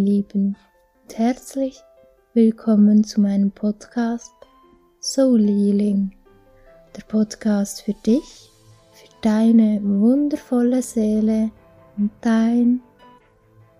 Leben 0.00 0.56
und 1.04 1.16
herzlich 1.16 1.80
willkommen 2.34 3.04
zu 3.04 3.20
meinem 3.20 3.52
Podcast 3.52 4.32
Soul 5.00 5.46
Healing, 5.46 6.10
der 6.96 7.02
Podcast 7.02 7.82
für 7.82 7.92
dich, 8.04 8.50
für 8.90 9.06
deine 9.22 9.80
wundervolle 9.84 10.82
Seele 10.82 11.52
und 11.96 12.10
dein 12.20 12.80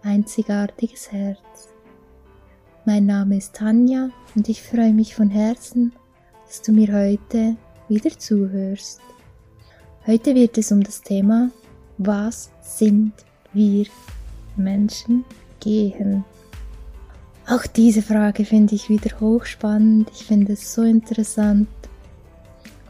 einzigartiges 0.04 1.10
Herz. 1.10 1.70
Mein 2.86 3.06
Name 3.06 3.38
ist 3.38 3.56
Tanja 3.56 4.10
und 4.36 4.48
ich 4.48 4.62
freue 4.62 4.92
mich 4.92 5.16
von 5.16 5.28
Herzen, 5.28 5.92
dass 6.46 6.62
du 6.62 6.70
mir 6.70 6.94
heute 6.94 7.56
wieder 7.88 8.16
zuhörst. 8.16 9.00
Heute 10.06 10.36
wird 10.36 10.56
es 10.56 10.70
um 10.70 10.84
das 10.84 11.02
Thema 11.02 11.50
Was 11.96 12.52
sind 12.60 13.12
wir 13.52 13.86
Menschen 14.54 15.24
gehen? 15.60 16.24
Auch 17.46 17.66
diese 17.66 18.02
Frage 18.02 18.44
finde 18.44 18.74
ich 18.74 18.88
wieder 18.88 19.18
hochspannend. 19.20 20.10
Ich 20.12 20.24
finde 20.24 20.52
es 20.52 20.74
so 20.74 20.82
interessant, 20.82 21.68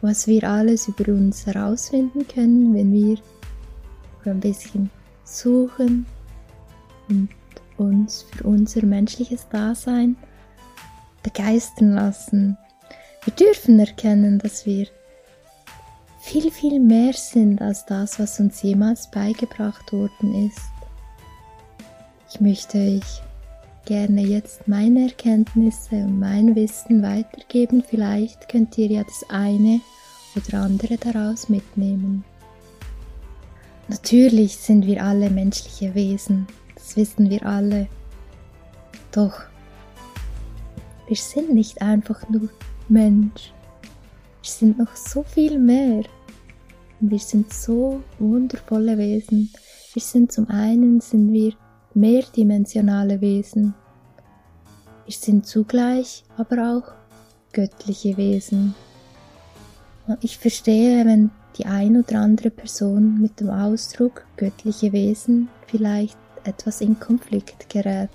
was 0.00 0.26
wir 0.26 0.44
alles 0.44 0.88
über 0.88 1.12
uns 1.12 1.46
herausfinden 1.46 2.26
können, 2.26 2.74
wenn 2.74 2.92
wir 2.92 3.18
ein 4.24 4.40
bisschen 4.40 4.90
suchen 5.24 6.06
und 7.08 7.28
uns 7.76 8.22
für 8.22 8.44
unser 8.44 8.84
menschliches 8.84 9.48
Dasein 9.48 10.16
begeistern 11.22 11.92
lassen. 11.92 12.58
Wir 13.24 13.32
dürfen 13.34 13.78
erkennen, 13.78 14.38
dass 14.38 14.66
wir 14.66 14.86
viel, 16.20 16.50
viel 16.50 16.80
mehr 16.80 17.12
sind 17.12 17.62
als 17.62 17.86
das, 17.86 18.18
was 18.18 18.40
uns 18.40 18.60
jemals 18.62 19.10
beigebracht 19.10 19.92
worden 19.92 20.46
ist. 20.46 20.60
Ich 22.30 22.40
möchte 22.40 22.78
euch 22.78 23.22
gerne 23.86 24.20
jetzt 24.20 24.68
meine 24.68 25.04
Erkenntnisse 25.08 25.96
und 25.96 26.18
mein 26.18 26.54
Wissen 26.54 27.02
weitergeben. 27.02 27.82
Vielleicht 27.82 28.50
könnt 28.50 28.76
ihr 28.76 28.88
ja 28.88 29.02
das 29.02 29.24
eine 29.30 29.80
oder 30.36 30.60
andere 30.60 30.98
daraus 30.98 31.48
mitnehmen. 31.48 32.22
Natürlich 33.88 34.58
sind 34.58 34.86
wir 34.86 35.02
alle 35.02 35.30
menschliche 35.30 35.94
Wesen, 35.94 36.46
das 36.74 36.96
wissen 36.96 37.30
wir 37.30 37.46
alle. 37.46 37.88
Doch 39.10 39.40
wir 41.06 41.16
sind 41.16 41.54
nicht 41.54 41.80
einfach 41.80 42.28
nur 42.28 42.50
Mensch. 42.90 43.54
Wir 44.42 44.50
sind 44.50 44.78
noch 44.78 44.94
so 44.94 45.22
viel 45.22 45.58
mehr. 45.58 46.04
Und 47.00 47.10
wir 47.10 47.18
sind 47.18 47.50
so 47.50 48.02
wundervolle 48.18 48.98
Wesen. 48.98 49.50
Wir 49.94 50.02
sind 50.02 50.30
zum 50.30 50.50
einen 50.50 51.00
sind 51.00 51.32
wir 51.32 51.54
mehrdimensionale 51.98 53.20
Wesen. 53.20 53.74
Wir 55.04 55.14
sind 55.14 55.46
zugleich 55.46 56.24
aber 56.36 56.76
auch 56.76 56.92
göttliche 57.52 58.16
Wesen. 58.16 58.74
Ich 60.20 60.38
verstehe, 60.38 61.04
wenn 61.04 61.30
die 61.56 61.66
ein 61.66 61.96
oder 61.96 62.20
andere 62.20 62.50
Person 62.50 63.20
mit 63.20 63.40
dem 63.40 63.50
Ausdruck 63.50 64.24
göttliche 64.36 64.92
Wesen 64.92 65.48
vielleicht 65.66 66.16
etwas 66.44 66.80
in 66.80 66.98
Konflikt 66.98 67.68
gerät. 67.68 68.10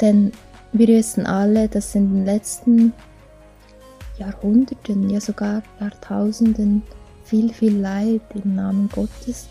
Denn 0.00 0.32
wir 0.72 0.88
wissen 0.88 1.24
alle, 1.24 1.68
dass 1.68 1.94
in 1.94 2.12
den 2.12 2.24
letzten 2.24 2.92
Jahrhunderten, 4.18 5.08
ja 5.08 5.20
sogar 5.20 5.62
Jahrtausenden 5.80 6.82
viel, 7.24 7.52
viel 7.52 7.78
Leid 7.78 8.22
im 8.34 8.54
Namen 8.54 8.88
Gottes 8.88 9.48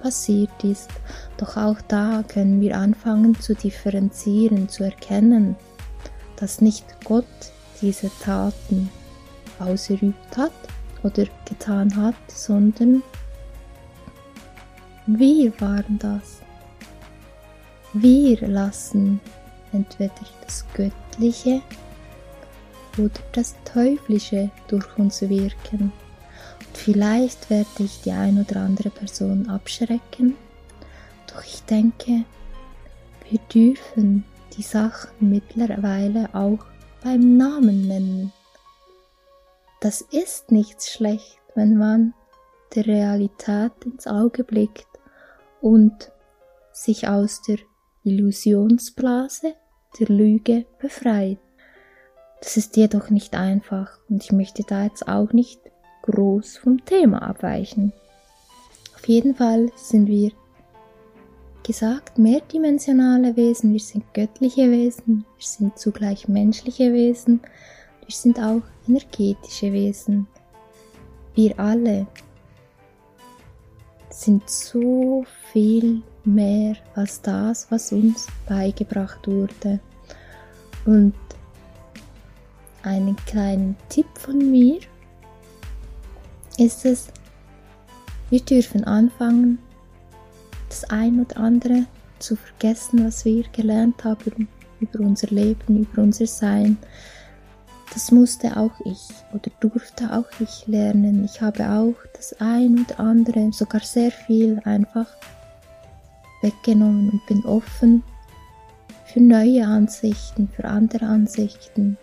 passiert 0.00 0.64
ist. 0.64 0.90
Doch 1.36 1.56
auch 1.56 1.80
da 1.88 2.22
können 2.26 2.60
wir 2.60 2.76
anfangen 2.76 3.38
zu 3.40 3.54
differenzieren, 3.54 4.68
zu 4.68 4.84
erkennen, 4.84 5.56
dass 6.36 6.60
nicht 6.60 6.84
Gott 7.04 7.24
diese 7.80 8.10
Taten 8.20 8.90
ausgeübt 9.58 10.36
hat 10.36 10.52
oder 11.02 11.24
getan 11.44 11.94
hat, 11.96 12.16
sondern 12.28 13.02
wir 15.06 15.58
waren 15.60 15.98
das. 15.98 16.42
Wir 17.94 18.40
lassen 18.46 19.20
entweder 19.72 20.12
das 20.44 20.64
Göttliche 20.74 21.62
oder 22.98 23.20
das 23.32 23.54
Teuflische 23.64 24.50
durch 24.68 24.98
uns 24.98 25.22
wirken. 25.22 25.92
Vielleicht 26.78 27.50
werde 27.50 27.82
ich 27.82 28.02
die 28.02 28.12
ein 28.12 28.40
oder 28.40 28.60
andere 28.60 28.90
Person 28.90 29.48
abschrecken, 29.48 30.36
doch 31.26 31.42
ich 31.42 31.62
denke, 31.64 32.24
wir 33.28 33.40
dürfen 33.52 34.24
die 34.56 34.62
Sachen 34.62 35.10
mittlerweile 35.28 36.32
auch 36.34 36.64
beim 37.02 37.36
Namen 37.36 37.88
nennen. 37.88 38.32
Das 39.80 40.02
ist 40.02 40.52
nichts 40.52 40.92
schlecht, 40.92 41.40
wenn 41.56 41.76
man 41.76 42.14
der 42.76 42.86
Realität 42.86 43.72
ins 43.84 44.06
Auge 44.06 44.44
blickt 44.44 44.86
und 45.60 46.12
sich 46.72 47.08
aus 47.08 47.42
der 47.42 47.58
Illusionsblase 48.04 49.54
der 49.98 50.08
Lüge 50.08 50.64
befreit. 50.78 51.38
Das 52.40 52.56
ist 52.56 52.76
jedoch 52.76 53.10
nicht 53.10 53.34
einfach 53.34 53.98
und 54.08 54.22
ich 54.22 54.30
möchte 54.30 54.62
da 54.62 54.84
jetzt 54.84 55.08
auch 55.08 55.32
nicht 55.32 55.60
groß 56.10 56.58
vom 56.58 56.84
Thema 56.84 57.22
abweichen. 57.22 57.92
Auf 58.96 59.06
jeden 59.06 59.34
Fall 59.34 59.70
sind 59.76 60.08
wir 60.08 60.32
gesagt 61.62 62.18
mehrdimensionale 62.18 63.36
Wesen, 63.36 63.72
wir 63.72 63.80
sind 63.80 64.04
göttliche 64.14 64.70
Wesen, 64.70 65.26
wir 65.36 65.46
sind 65.46 65.78
zugleich 65.78 66.26
menschliche 66.26 66.92
Wesen, 66.92 67.40
wir 68.06 68.14
sind 68.14 68.38
auch 68.38 68.62
energetische 68.88 69.72
Wesen. 69.72 70.26
Wir 71.34 71.58
alle 71.60 72.06
sind 74.10 74.48
so 74.48 75.24
viel 75.52 76.02
mehr 76.24 76.76
als 76.94 77.20
das, 77.20 77.70
was 77.70 77.92
uns 77.92 78.26
beigebracht 78.48 79.28
wurde. 79.28 79.78
Und 80.86 81.14
einen 82.82 83.14
kleinen 83.26 83.76
Tipp 83.90 84.06
von 84.14 84.38
mir 84.50 84.80
ist 86.58 86.84
es, 86.84 87.08
wir 88.30 88.40
dürfen 88.40 88.84
anfangen, 88.84 89.58
das 90.68 90.84
ein 90.90 91.20
oder 91.20 91.38
andere 91.38 91.86
zu 92.18 92.36
vergessen, 92.36 93.06
was 93.06 93.24
wir 93.24 93.44
gelernt 93.52 94.04
haben 94.04 94.48
über 94.80 95.00
unser 95.00 95.28
Leben, 95.28 95.78
über 95.78 96.02
unser 96.02 96.26
Sein. 96.26 96.76
Das 97.94 98.12
musste 98.12 98.56
auch 98.56 98.72
ich 98.84 99.08
oder 99.32 99.50
durfte 99.60 100.12
auch 100.12 100.28
ich 100.40 100.66
lernen. 100.66 101.24
Ich 101.24 101.40
habe 101.40 101.70
auch 101.70 101.94
das 102.14 102.34
ein 102.38 102.84
oder 102.84 103.00
andere, 103.00 103.50
sogar 103.52 103.80
sehr 103.80 104.10
viel 104.10 104.60
einfach 104.64 105.06
weggenommen 106.42 107.10
und 107.10 107.26
bin 107.26 107.44
offen 107.46 108.02
für 109.06 109.20
neue 109.20 109.66
Ansichten, 109.66 110.48
für 110.48 110.64
andere 110.66 111.06
Ansichten. 111.06 111.96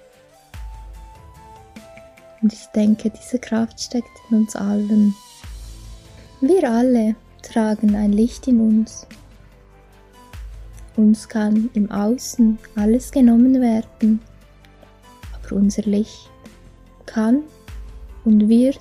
Und 2.46 2.54
ich 2.54 2.68
denke, 2.76 3.10
diese 3.10 3.40
Kraft 3.40 3.80
steckt 3.80 4.22
in 4.30 4.38
uns 4.38 4.56
allen. 4.56 5.16
Wir 6.42 6.70
alle 6.70 7.16
tragen 7.42 7.96
ein 7.96 8.14
Licht 8.14 8.48
in 8.48 8.60
uns. 8.60 9.08
Uns 10.96 11.28
kann 11.28 11.72
im 11.74 11.90
Außen 11.90 12.60
alles 12.76 13.10
genommen 13.10 13.60
werden, 13.60 14.22
aber 15.34 15.56
unser 15.56 15.82
Licht 15.90 16.30
kann 17.08 17.42
und 18.26 18.48
wird 18.48 18.78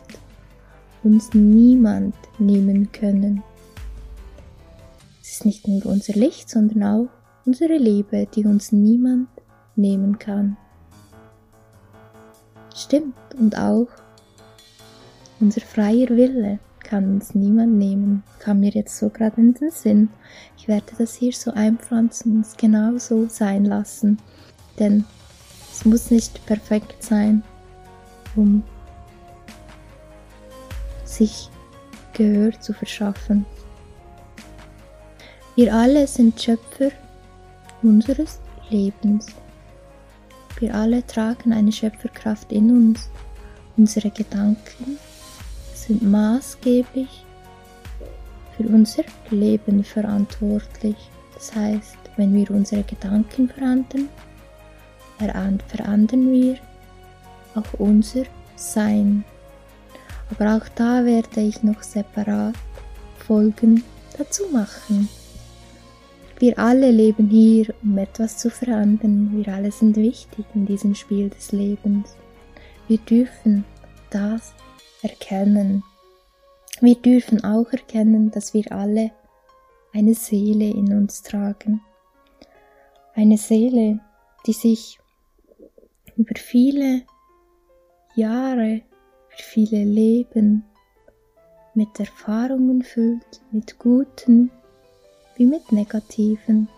uns 1.03 1.33
niemand 1.33 2.15
nehmen 2.39 2.93
können. 2.93 3.43
Es 5.23 5.37
ist 5.37 5.47
nicht 5.47 5.67
nur 5.67 5.87
unser 5.87 6.13
Licht, 6.13 6.51
sondern 6.51 6.83
auch 6.83 7.09
unsere 7.47 7.79
Liebe, 7.79 8.27
die 8.27 8.45
uns 8.45 8.73
niemand 8.73 9.29
nehmen 9.75 10.19
kann. 10.19 10.59
Stimmt, 12.75 13.15
und 13.39 13.57
auch 13.57 13.87
unser 15.41 15.61
freier 15.61 16.09
Wille 16.11 16.59
kann 16.83 17.15
uns 17.15 17.35
niemand 17.35 17.75
nehmen. 17.75 18.23
Kam 18.41 18.61
mir 18.61 18.71
jetzt 18.71 18.99
so 18.99 19.09
gerade 19.09 19.41
in 19.41 19.55
den 19.55 19.71
Sinn. 19.71 20.09
Ich 20.57 20.69
werde 20.69 20.93
das 20.99 21.15
hier 21.15 21.33
so 21.33 21.53
einpflanzen 21.53 22.37
und 22.37 22.47
es 22.47 22.57
genau 22.57 22.99
so 22.99 23.27
sein 23.29 23.65
lassen. 23.65 24.19
Denn 24.79 25.05
es 25.73 25.85
muss 25.85 26.11
nicht 26.11 26.45
perfekt 26.47 27.03
sein, 27.03 27.43
um 28.37 28.63
sich 31.05 31.49
Gehör 32.13 32.59
zu 32.61 32.73
verschaffen. 32.73 33.45
Wir 35.57 35.75
alle 35.75 36.07
sind 36.07 36.41
Schöpfer 36.41 36.91
unseres 37.83 38.41
Lebens. 38.71 39.27
Wir 40.61 40.75
alle 40.75 41.07
tragen 41.07 41.53
eine 41.53 41.73
Schöpferkraft 41.73 42.53
in 42.53 42.71
uns. 42.71 43.11
Unsere 43.77 44.11
Gedanken 44.11 44.99
sind 45.75 46.03
maßgeblich 46.03 47.25
für 48.57 48.63
unser 48.65 49.03
Leben 49.31 49.83
verantwortlich. 49.83 50.97
Das 51.35 51.55
heißt, 51.55 51.99
wenn 52.17 52.33
wir 52.35 52.51
unsere 52.51 52.85
Gedanken 52.85 53.49
verändern, 53.49 54.09
verändern 55.19 56.33
wir 56.33 56.59
auch 57.55 57.79
unser 57.79 58.25
Sein. 58.57 59.25
Aber 60.31 60.57
auch 60.57 60.69
da 60.77 61.05
werde 61.05 61.41
ich 61.41 61.63
noch 61.63 61.83
separat 61.83 62.55
Folgen 63.19 63.83
dazu 64.17 64.45
machen. 64.53 65.09
Wir 66.39 66.59
alle 66.59 66.91
leben 66.91 67.29
hier, 67.29 67.73
um 67.83 67.97
etwas 67.97 68.39
zu 68.39 68.51
verändern. 68.51 69.31
Wir 69.33 69.55
alle 69.55 69.71
sind 69.71 69.97
wichtig 69.97 70.45
in 70.55 70.67
diesem 70.67 70.95
Spiel 70.95 71.31
des 71.31 71.53
Lebens. 71.53 72.17
Wir 72.89 72.99
dürfen 72.99 73.65
das 74.11 74.53
erkennen. 75.03 75.85
Wir 76.81 76.97
dürfen 76.97 77.45
auch 77.45 77.71
erkennen, 77.71 78.33
dass 78.33 78.53
wir 78.53 78.71
alle 78.73 79.13
eine 79.93 80.15
Seele 80.15 80.71
in 80.71 80.93
uns 80.93 81.23
tragen. 81.23 81.81
Eine 83.15 83.39
Seele, 83.39 84.01
die 84.45 84.53
sich 84.53 84.99
über 86.17 86.35
viele 86.35 87.03
Jahre, 88.17 88.83
über 89.29 89.37
viele 89.37 89.85
Leben 89.85 90.65
mit 91.75 91.99
Erfahrungen 92.01 92.83
füllt, 92.83 93.41
mit 93.53 93.79
guten 93.79 94.51
wie 95.37 95.47
mit 95.47 95.73
negativen. 95.73 96.69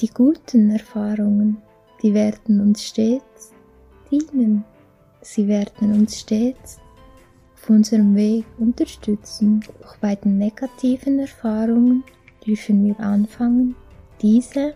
Die 0.00 0.08
guten 0.08 0.70
Erfahrungen, 0.70 1.62
die 2.02 2.12
werden 2.12 2.60
uns 2.60 2.84
stets 2.84 3.52
dienen. 4.10 4.64
Sie 5.22 5.48
werden 5.48 5.92
uns 5.94 6.20
stets 6.20 6.78
auf 7.54 7.70
unserem 7.70 8.14
Weg 8.14 8.44
unterstützen. 8.58 9.64
Doch 9.80 9.96
bei 9.96 10.14
den 10.16 10.38
negativen 10.38 11.18
Erfahrungen 11.20 12.04
dürfen 12.46 12.84
wir 12.84 13.00
anfangen, 13.00 13.74
diese 14.20 14.74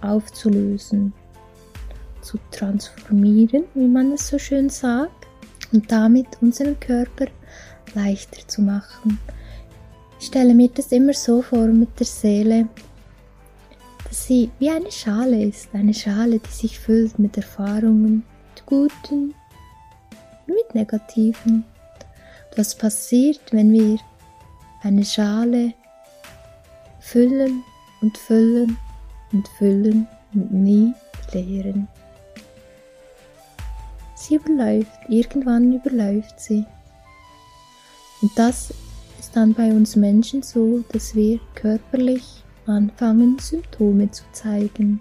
aufzulösen, 0.00 1.12
zu 2.22 2.38
transformieren, 2.50 3.64
wie 3.74 3.86
man 3.86 4.12
es 4.12 4.28
so 4.28 4.38
schön 4.38 4.70
sagt, 4.70 5.26
und 5.72 5.90
damit 5.90 6.26
unseren 6.40 6.78
Körper 6.80 7.26
leichter 7.94 8.46
zu 8.46 8.62
machen. 8.62 9.18
Ich 10.18 10.26
stelle 10.26 10.54
mir 10.54 10.68
das 10.68 10.92
immer 10.92 11.14
so 11.14 11.42
vor 11.42 11.66
mit 11.66 11.98
der 11.98 12.06
Seele, 12.06 12.68
dass 14.04 14.26
sie 14.26 14.50
wie 14.58 14.70
eine 14.70 14.90
Schale 14.90 15.44
ist, 15.44 15.68
eine 15.72 15.94
Schale, 15.94 16.40
die 16.40 16.50
sich 16.50 16.78
füllt 16.78 17.18
mit 17.18 17.36
Erfahrungen, 17.36 18.24
mit 18.54 18.66
guten, 18.66 19.34
mit 20.46 20.74
negativen. 20.74 21.64
Was 22.56 22.74
passiert, 22.74 23.40
wenn 23.52 23.72
wir 23.72 23.98
eine 24.82 25.04
Schale 25.04 25.72
füllen 26.98 27.62
und 28.02 28.18
füllen 28.18 28.76
und 29.32 29.48
füllen 29.58 30.08
und 30.34 30.52
nie 30.52 30.92
leeren? 31.32 31.88
Sie 34.16 34.34
überläuft, 34.34 34.98
irgendwann 35.08 35.72
überläuft 35.72 36.38
sie. 36.38 36.66
Und 38.22 38.30
das 38.36 38.74
ist 39.18 39.34
dann 39.34 39.54
bei 39.54 39.72
uns 39.72 39.96
Menschen 39.96 40.42
so, 40.42 40.84
dass 40.92 41.14
wir 41.14 41.40
körperlich 41.54 42.44
anfangen, 42.66 43.38
Symptome 43.38 44.10
zu 44.10 44.24
zeigen. 44.32 45.00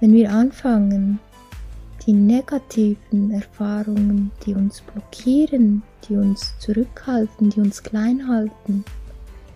Wenn 0.00 0.12
wir 0.12 0.30
anfangen, 0.30 1.18
die 2.06 2.12
negativen 2.12 3.30
Erfahrungen, 3.30 4.30
die 4.44 4.54
uns 4.54 4.82
blockieren, 4.82 5.82
die 6.08 6.16
uns 6.16 6.54
zurückhalten, 6.58 7.50
die 7.50 7.60
uns 7.60 7.82
klein 7.82 8.28
halten, 8.28 8.84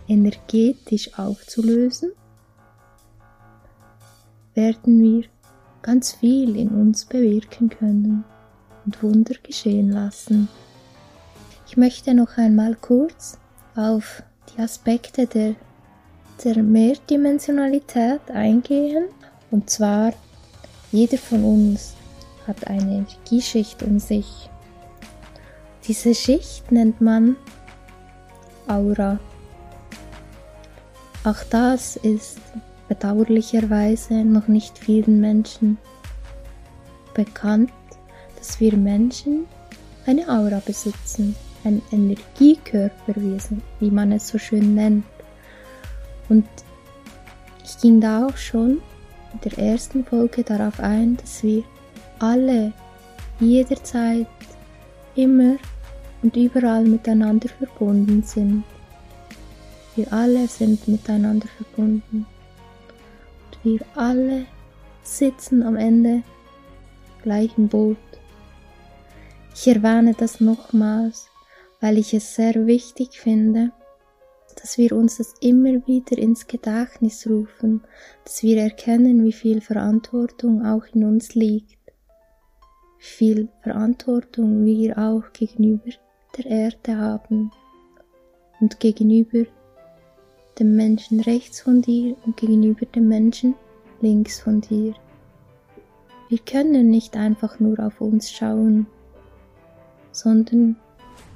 energetisch 0.07 1.19
aufzulösen, 1.19 2.13
werden 4.55 5.03
wir 5.03 5.25
ganz 5.83 6.13
viel 6.13 6.57
in 6.57 6.69
uns 6.69 7.05
bewirken 7.05 7.69
können 7.69 8.25
und 8.85 9.03
Wunder 9.03 9.35
geschehen 9.43 9.91
lassen. 9.91 10.49
Ich 11.71 11.77
möchte 11.77 12.15
noch 12.15 12.39
einmal 12.39 12.77
kurz 12.77 13.37
auf 13.77 14.23
die 14.49 14.63
Aspekte 14.63 15.27
der, 15.27 15.55
der 16.43 16.63
Mehrdimensionalität 16.63 18.23
eingehen. 18.33 19.05
Und 19.51 19.69
zwar, 19.69 20.15
jeder 20.93 21.19
von 21.19 21.45
uns 21.45 21.95
hat 22.47 22.67
eine 22.67 23.05
Energieschicht 23.05 23.83
um 23.83 23.99
sich. 23.99 24.49
Diese 25.87 26.15
Schicht 26.15 26.73
nennt 26.73 27.03
man 27.03 27.37
Aura. 28.67 29.21
Auch 31.23 31.45
das 31.51 31.97
ist 31.97 32.41
bedauerlicherweise 32.89 34.25
noch 34.25 34.49
nicht 34.49 34.79
vielen 34.79 35.21
Menschen 35.21 35.77
bekannt, 37.13 37.71
dass 38.39 38.59
wir 38.59 38.75
Menschen 38.75 39.45
eine 40.07 40.27
Aura 40.31 40.63
besitzen 40.65 41.37
ein 41.69 41.83
Energiekörperwesen, 41.93 43.63
wie 43.81 43.91
man 43.91 44.13
es 44.13 44.29
so 44.29 44.39
schön 44.39 44.75
nennt. 44.75 45.05
Und 46.29 46.47
ich 47.65 47.79
ging 47.79 48.01
da 48.01 48.27
auch 48.27 48.37
schon 48.37 48.81
in 49.33 49.41
der 49.45 49.59
ersten 49.59 50.05
Folge 50.05 50.43
darauf 50.43 50.81
ein, 50.81 51.17
dass 51.17 51.43
wir 51.43 51.63
alle 52.19 52.73
jederzeit 53.41 54.27
immer 55.15 55.57
und 56.23 56.37
überall 56.37 56.85
miteinander 56.85 57.49
verbunden 57.49 58.23
sind. 58.23 58.65
Wir 59.95 60.13
alle 60.13 60.49
sind 60.49 60.89
miteinander 60.89 61.49
verbunden. 61.49 62.27
Und 63.45 63.65
wir 63.65 63.81
alle 63.95 64.47
sitzen 65.03 65.63
am 65.63 65.77
Ende 65.77 66.23
gleich 67.23 67.51
im 67.57 67.69
Boot. 67.69 67.97
Ich 69.55 69.67
erwähne 69.67 70.15
das 70.17 70.41
nochmals, 70.41 71.29
weil 71.81 71.99
ich 71.99 72.15
es 72.15 72.35
sehr 72.35 72.67
wichtig 72.67 73.21
finde, 73.21 73.73
dass 74.61 74.79
wir 74.79 74.93
uns 74.93 75.19
das 75.19 75.35
immer 75.41 75.87
wieder 75.87 76.19
ins 76.19 76.47
Gedächtnis 76.47 77.27
rufen, 77.29 77.83
dass 78.25 78.43
wir 78.43 78.61
erkennen, 78.61 79.25
wie 79.25 79.33
viel 79.33 79.61
Verantwortung 79.61 80.67
auch 80.67 80.85
in 80.93 81.05
uns 81.05 81.35
liegt, 81.35 81.79
wie 82.99 83.05
viel 83.05 83.49
Verantwortung 83.63 84.65
wir 84.65 84.99
auch 84.99 85.33
gegenüber 85.33 85.91
der 86.37 86.47
Erde 86.47 86.97
haben 86.97 87.53
und 88.61 88.81
gegenüber 88.81 89.45
dem 90.59 90.75
Menschen 90.75 91.21
rechts 91.21 91.61
von 91.61 91.83
dir 91.83 92.17
und 92.27 92.37
gegenüber 92.37 92.85
dem 92.87 93.07
Menschen 93.07 93.55
links 94.01 94.41
von 94.41 94.61
dir. 94.61 94.95
Wir 96.29 96.39
können 96.39 96.91
nicht 96.91 97.17
einfach 97.17 97.61
nur 97.61 97.79
auf 97.79 98.01
uns 98.01 98.31
schauen, 98.31 98.87
sondern 100.11 100.77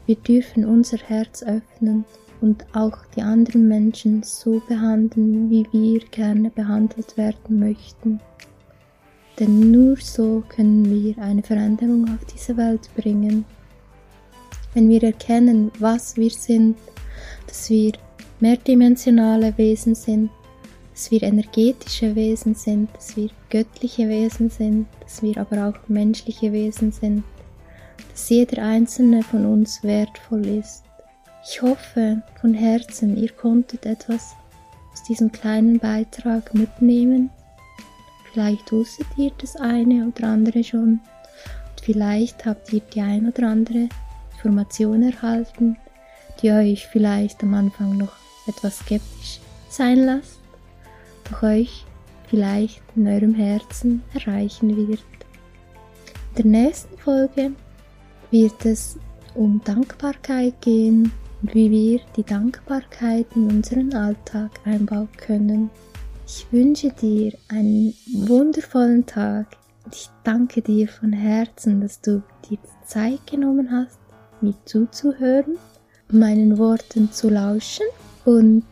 wir 0.07 0.17
dürfen 0.17 0.65
unser 0.65 0.99
Herz 0.99 1.43
öffnen 1.43 2.05
und 2.41 2.65
auch 2.75 2.99
die 3.17 3.23
anderen 3.23 3.69
Menschen 3.69 4.23
so 4.23 4.61
behandeln, 4.69 5.49
wie 5.49 5.67
wir 5.73 6.01
gerne 6.11 6.51
behandelt 6.51 7.17
werden 7.17 7.61
möchten. 7.61 8.21
Denn 9.39 9.71
nur 9.71 9.97
so 9.97 10.43
können 10.49 10.85
wir 10.91 11.17
eine 11.23 11.43
Veränderung 11.43 12.05
auf 12.05 12.25
diese 12.33 12.57
Welt 12.57 12.89
bringen. 12.97 13.45
Wenn 14.75 14.89
wir 14.89 15.03
erkennen, 15.03 15.71
was 15.79 16.17
wir 16.17 16.31
sind, 16.31 16.77
dass 17.47 17.71
wir 17.71 17.93
mehrdimensionale 18.41 19.57
Wesen 19.57 19.95
sind, 19.95 20.31
dass 20.93 21.11
wir 21.11 21.23
energetische 21.23 22.15
Wesen 22.15 22.55
sind, 22.55 22.89
dass 22.95 23.17
wir 23.17 23.31
göttliche 23.51 24.09
Wesen 24.09 24.51
sind, 24.51 24.87
dass 25.01 25.23
wir 25.23 25.39
aber 25.39 25.69
auch 25.69 25.89
menschliche 25.89 26.53
Wesen 26.53 26.93
sind, 26.93 27.23
dass 28.11 28.29
jeder 28.29 28.63
einzelne 28.63 29.23
von 29.23 29.47
uns 29.47 29.83
wertvoll 29.83 30.47
ist. 30.47 30.83
Ich 31.45 31.61
hoffe 31.61 32.23
von 32.41 32.55
Herzen, 32.55 33.17
ihr 33.17 33.31
konntet 33.31 33.87
etwas 33.87 34.35
aus 34.93 35.03
diesem 35.03 35.33
kleinen 35.33 35.79
Beitrag 35.79 36.55
mitnehmen. 36.55 37.31
Vielleicht 38.33 38.71
wusstet 38.73 39.07
ihr 39.17 39.33
das 39.39 39.57
eine 39.57 40.07
oder 40.07 40.29
andere 40.29 40.63
schon 40.63 41.01
und 41.71 41.81
vielleicht 41.83 42.47
habt 42.47 42.73
ihr 42.73 42.81
die 42.81 43.01
ein 43.01 43.29
oder 43.29 43.49
andere 43.49 43.89
Information 44.33 45.03
erhalten, 45.03 45.77
die 46.41 46.51
euch 46.51 46.87
vielleicht 46.87 47.43
am 47.43 47.55
Anfang 47.55 47.97
noch 47.97 48.13
etwas 48.47 48.79
skeptisch 48.79 49.41
sein 49.69 49.99
lasst, 49.99 50.41
doch 51.31 51.43
euch 51.43 51.85
vielleicht 52.29 52.83
in 52.97 53.07
eurem 53.07 53.35
Herzen 53.35 54.03
erreichen 54.15 54.77
wird. 54.77 55.05
In 56.31 56.37
der 56.37 56.47
nächsten 56.47 56.97
Folge 56.99 57.53
wird 58.33 58.65
es 58.65 58.99
um 59.35 59.61
Dankbarkeit 59.65 60.61
gehen 60.61 61.13
und 61.41 61.55
wie 61.55 61.71
wir 61.71 62.01
die 62.17 62.25
Dankbarkeit 62.25 63.27
in 63.37 63.49
unseren 63.49 63.95
Alltag 63.95 64.51
einbauen 64.65 65.09
können. 65.17 65.71
Ich 66.27 66.47
wünsche 66.51 66.91
dir 66.91 67.35
einen 67.49 67.95
wundervollen 68.13 69.07
Tag 69.07 69.47
und 69.85 69.95
ich 69.95 70.09
danke 70.25 70.63
dir 70.63 70.89
von 70.89 71.13
Herzen, 71.13 71.83
dass 71.83 72.01
du 72.01 72.23
dir 72.49 72.59
Zeit 72.85 73.25
genommen 73.27 73.71
hast, 73.71 73.99
mir 74.41 74.55
zuzuhören 74.65 75.59
meinen 76.13 76.59
Worten 76.59 77.11
zu 77.11 77.31
lauschen 77.31 77.87
und 78.25 78.65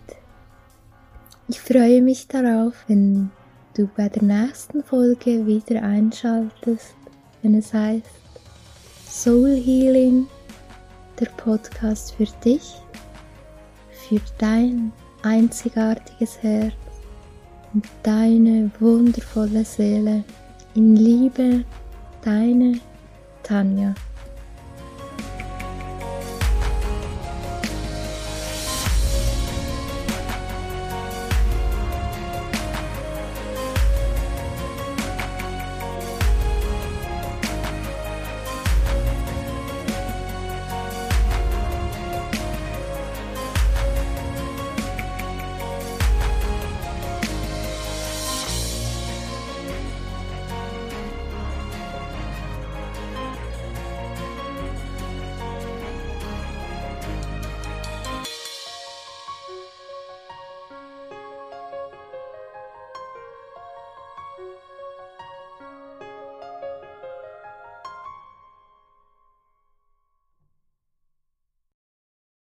ich 1.48 1.60
freue 1.60 2.02
mich 2.02 2.28
darauf, 2.28 2.74
wenn 2.86 3.30
du 3.74 3.88
bei 3.96 4.08
der 4.08 4.22
nächsten 4.22 4.84
Folge 4.84 5.46
wieder 5.46 5.82
einschaltest, 5.82 6.94
wenn 7.42 7.54
es 7.54 7.72
heißt 7.72 8.06
Soul 9.10 9.56
Healing, 9.56 10.28
der 11.18 11.26
Podcast 11.30 12.14
für 12.14 12.28
dich, 12.44 12.76
für 13.90 14.20
dein 14.38 14.92
einzigartiges 15.22 16.40
Herz 16.40 16.72
und 17.74 17.84
deine 18.04 18.70
wundervolle 18.78 19.64
Seele. 19.64 20.22
In 20.76 20.94
Liebe, 20.94 21.64
deine 22.22 22.78
Tanja. 23.42 23.96